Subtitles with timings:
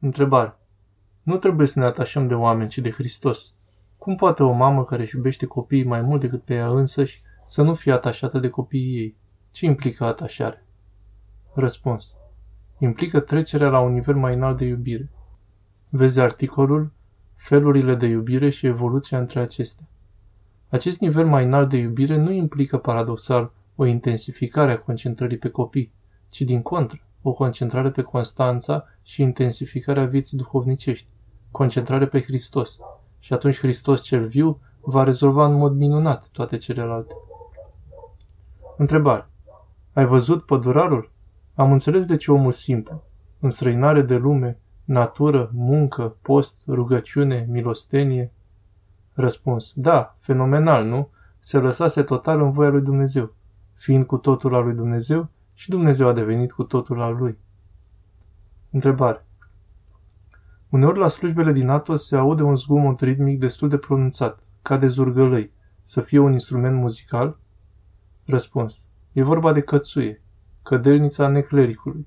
[0.00, 0.58] Întrebare.
[1.22, 3.54] Nu trebuie să ne atașăm de oameni, ci de Hristos.
[3.96, 7.62] Cum poate o mamă care își iubește copiii mai mult decât pe ea însăși să
[7.62, 9.16] nu fie atașată de copiii ei?
[9.50, 10.66] Ce implică atașare?
[11.54, 12.16] Răspuns.
[12.78, 15.10] Implică trecerea la un nivel mai înalt de iubire.
[15.88, 16.92] Vezi articolul
[17.38, 19.88] Felurile de iubire și evoluția între acestea.
[20.68, 25.92] Acest nivel mai înalt de iubire nu implică paradoxal o intensificare a concentrării pe copii,
[26.28, 31.06] ci din contră, o concentrare pe constanța și intensificarea vieții duhovnicești,
[31.50, 32.76] concentrare pe Hristos.
[33.18, 37.14] Și atunci Hristos cel viu va rezolva în mod minunat toate celelalte.
[38.76, 39.28] Întrebare.
[39.92, 41.10] Ai văzut pădurarul?
[41.54, 43.02] Am înțeles de ce omul simplu,
[43.40, 48.32] înstrăinare de lume, natură, muncă, post, rugăciune, milostenie?
[49.12, 49.72] Răspuns.
[49.74, 51.08] Da, fenomenal, nu?
[51.38, 53.34] Se lăsase total în voia lui Dumnezeu.
[53.74, 57.38] Fiind cu totul al lui Dumnezeu, și Dumnezeu a devenit cu totul al lui.
[58.70, 59.26] Întrebare.
[60.68, 64.86] Uneori la slujbele din Atos se aude un zgomot ritmic destul de pronunțat, ca de
[64.86, 67.38] zurgălăi, să fie un instrument muzical?
[68.24, 68.86] Răspuns.
[69.12, 70.22] E vorba de cățuie,
[70.62, 72.06] cădelnița neclericului.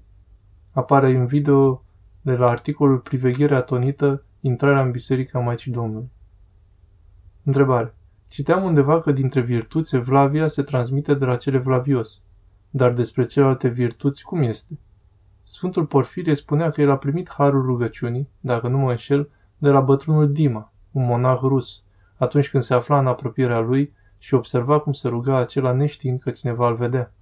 [0.74, 1.84] Apare în video
[2.22, 6.12] de la articolul Priveghere atonită, intrarea în Biserica Maicii Domnului.
[7.44, 7.96] Întrebare.
[8.28, 12.24] Citeam undeva că dintre virtuți Evlavia se transmite de la cele Vlavios.
[12.74, 14.80] Dar despre celelalte virtuți cum este?
[15.44, 19.82] Sfântul Porfirie spunea că el a primit harul rugăciunii, dacă nu mă înșel, de la
[19.82, 21.84] bătrânul Dima, un monah rus,
[22.18, 26.32] atunci când se afla în apropierea lui și observa cum se ruga acela neștiind că
[26.32, 27.14] cineva îl vedea.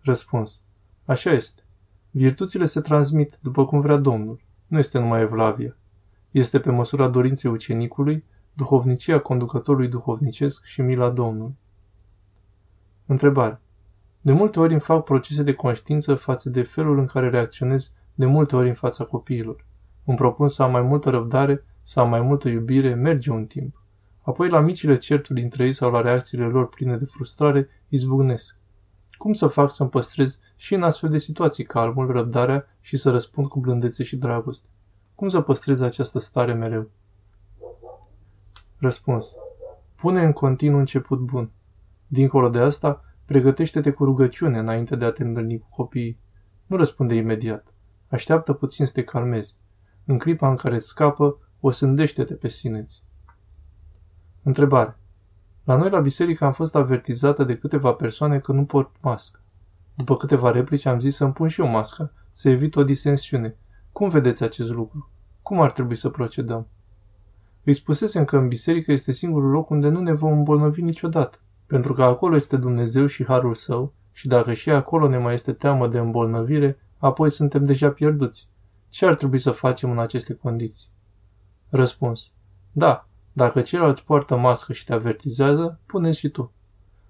[0.00, 0.62] Răspuns.
[1.04, 1.62] Așa este.
[2.10, 4.40] Virtuțile se transmit după cum vrea Domnul.
[4.66, 5.76] Nu este numai evlavia.
[6.30, 11.56] Este pe măsura dorinței ucenicului, duhovnicia conducătorului duhovnicesc și mila Domnului.
[13.06, 13.60] Întrebare.
[14.26, 18.26] De multe ori îmi fac procese de conștiință față de felul în care reacționez de
[18.26, 19.66] multe ori în fața copiilor.
[20.04, 23.82] Îmi propun să am mai multă răbdare, să am mai multă iubire, merge un timp.
[24.22, 28.56] Apoi la micile certuri dintre ei sau la reacțiile lor pline de frustrare, izbucnesc.
[29.16, 33.48] Cum să fac să-mi păstrez și în astfel de situații calmul, răbdarea și să răspund
[33.48, 34.68] cu blândețe și dragoste?
[35.14, 36.90] Cum să păstrez această stare mereu?
[38.78, 39.34] Răspuns.
[39.94, 41.50] Pune în continuu început bun.
[42.06, 46.20] Dincolo de asta, pregătește-te cu rugăciune înainte de a te întâlni cu copiii.
[46.66, 47.74] Nu răspunde imediat.
[48.08, 49.56] Așteaptă puțin să te calmezi.
[50.04, 53.02] În clipa în care îți scapă, o sândește-te pe sineți.
[54.42, 54.98] Întrebare.
[55.64, 59.40] La noi la biserică am fost avertizată de câteva persoane că nu port mască.
[59.94, 63.56] După câteva replici am zis să-mi pun și eu masca, să evit o disensiune.
[63.92, 65.10] Cum vedeți acest lucru?
[65.42, 66.68] Cum ar trebui să procedăm?
[67.64, 71.92] Îi spusesem că în biserică este singurul loc unde nu ne vom îmbolnăvi niciodată, pentru
[71.92, 75.88] că acolo este Dumnezeu și Harul Său și dacă și acolo ne mai este teamă
[75.88, 78.48] de îmbolnăvire, apoi suntem deja pierduți.
[78.88, 80.88] Ce ar trebui să facem în aceste condiții?
[81.68, 82.32] Răspuns.
[82.72, 86.52] Da, dacă ceilalți poartă mască și te avertizează, pune și tu.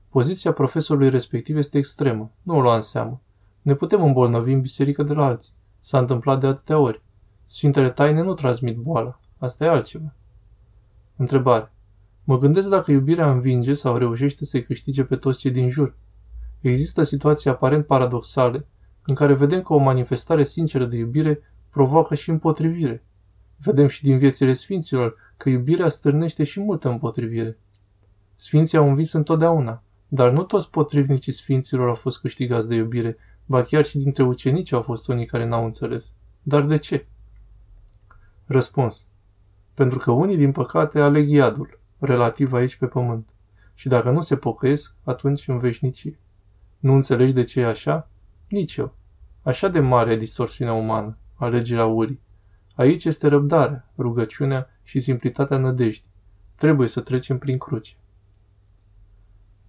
[0.09, 3.21] Poziția profesorului respectiv este extremă, nu o lua în seamă.
[3.63, 5.53] Ne putem îmbolnăvi în biserică de la alții.
[5.79, 7.03] S-a întâmplat de atâtea ori.
[7.47, 9.21] Sfintele taine nu transmit boala.
[9.39, 10.15] Asta e altceva.
[11.17, 11.73] Întrebare.
[12.29, 15.97] Mă gândesc dacă iubirea învinge sau reușește să-i câștige pe toți cei din jur.
[16.61, 18.67] Există situații aparent paradoxale
[19.03, 23.05] în care vedem că o manifestare sinceră de iubire provoacă și împotrivire.
[23.57, 27.59] Vedem și din viețile sfinților că iubirea stârnește și multă împotrivire.
[28.35, 33.63] Sfinții au învins întotdeauna, dar nu toți potrivnicii sfinților au fost câștigați de iubire, ba
[33.63, 36.15] chiar și dintre ucenici au fost unii care n-au înțeles.
[36.43, 37.07] Dar de ce?
[38.47, 39.07] Răspuns.
[39.75, 43.29] Pentru că unii, din păcate, aleg iadul, relativ aici pe pământ.
[43.75, 46.19] Și dacă nu se pocăiesc, atunci în veșnicie.
[46.79, 48.11] Nu înțelegi de ce e așa?
[48.49, 48.95] Nici eu.
[49.43, 52.21] Așa de mare e distorsiunea umană, alegerea urii.
[52.75, 56.11] Aici este răbdarea, rugăciunea și simplitatea nădejdii.
[56.55, 57.97] Trebuie să trecem prin cruce.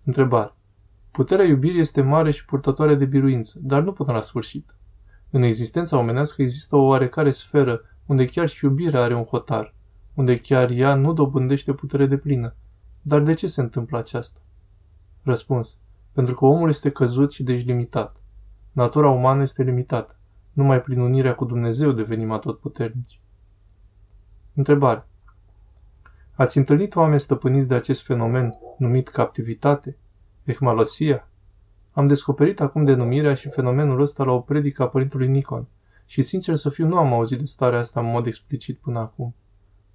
[0.03, 0.53] Întrebare.
[1.11, 4.75] Puterea iubirii este mare și purtătoare de biruință, dar nu până la sfârșit.
[5.29, 9.73] În existența omenească există o oarecare sferă unde chiar și iubirea are un hotar,
[10.17, 12.55] unde chiar ea nu dobândește putere de plină.
[13.01, 14.39] Dar de ce se întâmplă aceasta?
[15.23, 15.77] Răspuns.
[16.11, 18.21] Pentru că omul este căzut și deci limitat.
[18.71, 20.15] Natura umană este limitată.
[20.53, 23.21] Numai prin unirea cu Dumnezeu devenim atotputernici.
[24.53, 25.07] Întrebare.
[26.33, 29.97] Ați întâlnit oameni stăpâniți de acest fenomen numit captivitate?
[30.43, 31.27] Ehmalosia?
[31.91, 35.67] Am descoperit acum denumirea și fenomenul ăsta la o predică a părintului Nicon
[36.05, 39.35] și sincer să fiu nu am auzit de starea asta în mod explicit până acum.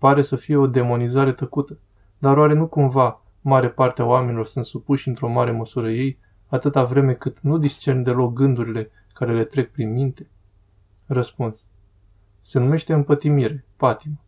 [0.02, 1.78] Pare să fie o demonizare tăcută,
[2.18, 6.84] dar oare nu cumva mare parte a oamenilor sunt supuși într-o mare măsură ei, atâta
[6.84, 10.30] vreme cât nu discern deloc gândurile care le trec prin minte?
[11.06, 11.68] Răspuns.
[12.40, 14.20] Se numește împătimire, patimă.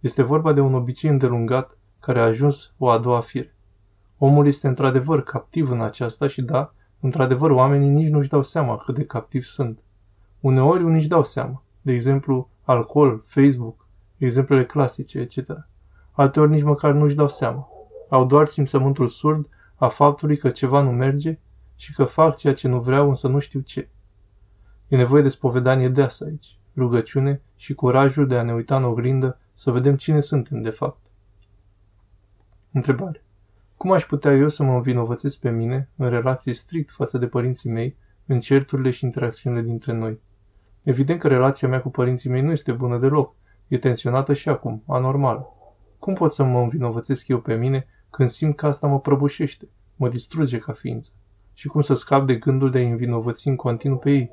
[0.00, 3.54] Este vorba de un obicei îndelungat care a ajuns o a doua fire.
[4.18, 8.94] Omul este într-adevăr captiv în aceasta și da, într-adevăr oamenii nici nu-și dau seama cât
[8.94, 9.78] de captivi sunt.
[10.40, 13.81] Uneori unii își dau seama, de exemplu alcool, Facebook,
[14.24, 15.68] exemplele clasice, etc.
[16.10, 17.68] Alteori nici măcar nu-și dau seama.
[18.08, 21.38] Au doar simțământul surd a faptului că ceva nu merge
[21.76, 23.88] și că fac ceea ce nu vreau, însă nu știu ce.
[24.88, 29.38] E nevoie de spovedanie deasă aici, rugăciune și curajul de a ne uita în oglindă
[29.52, 31.06] să vedem cine suntem de fapt.
[32.72, 33.24] Întrebare.
[33.76, 37.70] Cum aș putea eu să mă învinovățesc pe mine, în relație strict față de părinții
[37.70, 37.96] mei,
[38.26, 40.20] în certurile și interacțiunile dintre noi?
[40.82, 43.34] Evident că relația mea cu părinții mei nu este bună deloc,
[43.72, 45.46] e tensionată și acum, anormală.
[45.98, 50.08] Cum pot să mă învinovățesc eu pe mine când simt că asta mă prăbușește, mă
[50.08, 51.10] distruge ca ființă?
[51.54, 54.30] Și cum să scap de gândul de a învinovăți în continuu pe ei?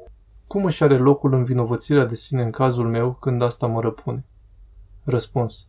[0.47, 4.25] Cum își are locul învinovățirea de sine în cazul meu când asta mă răpune?
[5.03, 5.67] Răspuns.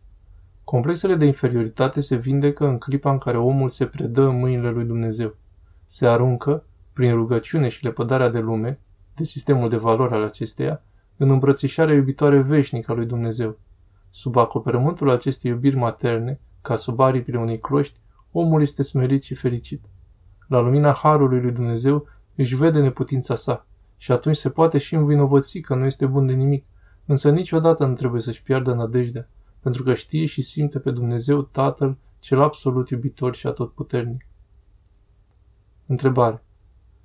[0.63, 4.85] Complexele de inferioritate se vindecă în clipa în care omul se predă în mâinile lui
[4.85, 5.35] Dumnezeu.
[5.85, 6.63] Se aruncă,
[6.93, 8.79] prin rugăciune și lepădarea de lume,
[9.15, 10.81] de sistemul de valori al acesteia,
[11.21, 13.57] în îmbrățișarea iubitoare veșnică a lui Dumnezeu.
[14.09, 17.99] Sub acoperământul acestei iubiri materne, ca sub aripile unei cloști,
[18.31, 19.83] omul este smerit și fericit.
[20.47, 23.65] La lumina harului lui Dumnezeu își vede neputința sa
[23.97, 26.65] și atunci se poate și învinovăți că nu este bun de nimic,
[27.05, 29.27] însă niciodată nu trebuie să-și piardă nădejdea,
[29.59, 34.25] pentru că știe și simte pe Dumnezeu Tatăl, cel absolut iubitor și atotputernic.
[35.85, 36.43] Întrebare.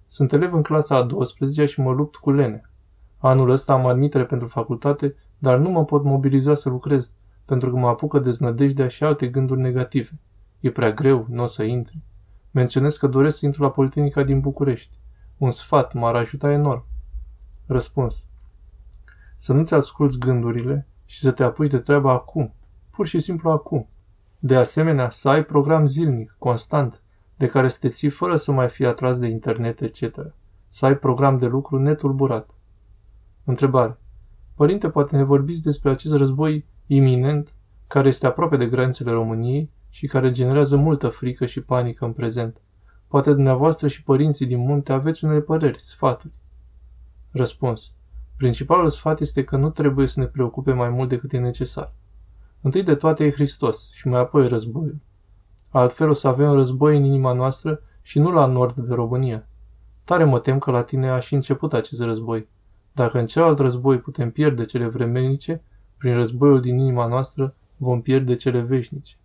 [0.07, 2.71] Sunt elev în clasa a 12 și mă lupt cu lene.
[3.19, 7.13] Anul ăsta am admitere pentru facultate, dar nu mă pot mobiliza să lucrez,
[7.45, 10.19] pentru că mă apucă deznădejdea și alte gânduri negative.
[10.61, 12.03] E prea greu, nu o să intri.
[12.51, 14.99] Menționez că doresc să intru la Politehnica din București.
[15.39, 16.85] Un sfat m-ar ajuta enorm.
[17.67, 18.27] Răspuns.
[19.37, 22.55] Să nu-ți asculți gândurile și să te apuci de treaba acum.
[22.91, 23.89] Pur și simplu acum.
[24.39, 27.03] De asemenea, să ai program zilnic, constant,
[27.37, 30.19] de care să te ții fără să mai fii atras de internet, etc.
[30.69, 32.51] Să ai program de lucru netulburat.
[33.49, 33.99] Întrebare.
[34.55, 37.55] Părinte, poate ne vorbiți despre acest război iminent,
[37.87, 42.61] care este aproape de granițele României și care generează multă frică și panică în prezent.
[43.09, 46.33] Poate dumneavoastră și părinții din munte aveți unele păreri, sfaturi.
[47.31, 47.93] Răspuns.
[48.37, 51.93] Principalul sfat este că nu trebuie să ne preocupe mai mult decât e necesar.
[52.61, 55.01] Întâi de toate e Hristos și mai apoi războiul.
[55.71, 59.47] Altfel o să avem război în inima noastră și nu la nord de România.
[60.05, 62.49] Tare mă tem că la tine a și început acest război.
[62.97, 65.63] Dacă în celălalt război putem pierde cele vremelnice,
[65.99, 69.17] prin războiul din inima noastră vom pierde cele veșnice.